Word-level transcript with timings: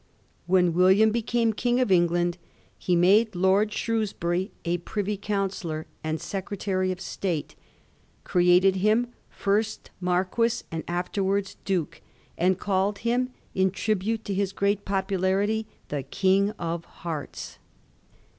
When 0.47 0.73
William 0.73 1.11
became 1.11 1.53
King 1.53 1.79
of 1.79 1.91
England 1.91 2.39
he 2.79 2.95
made 2.95 3.35
Lord 3.35 3.71
Shrewsbury 3.71 4.49
a 4.65 4.79
Privy 4.79 5.15
Councillor 5.15 5.85
and 6.03 6.19
Secretary 6.19 6.91
of 6.91 6.99
State, 6.99 7.53
created 8.23 8.77
him 8.77 9.09
first 9.29 9.91
Marquis 9.99 10.63
and 10.71 10.83
afterwards 10.87 11.55
Duke, 11.65 12.01
and 12.35 12.57
called 12.57 12.97
him, 13.05 13.29
in 13.53 13.69
tribute 13.69 14.25
to 14.25 14.33
his 14.33 14.53
great 14.53 14.85
popularity, 14.85 15.67
the 15.89 16.01
King 16.01 16.49
of 16.57 16.83
Hearts. 16.85 17.59